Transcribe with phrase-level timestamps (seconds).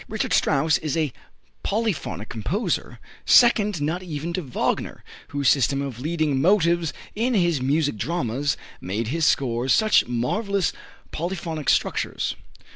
[0.09, 1.13] Richard Strauss is a
[1.61, 7.97] polyphonic composer second not even to Wagner, whose system of leading motives in his music
[7.97, 10.73] dramas made his scores such marvellous
[11.11, 12.35] polyphonic structures.